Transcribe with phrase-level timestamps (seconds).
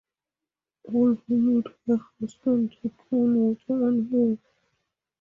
[0.91, 4.37] All who meet her hasten to throw water on her.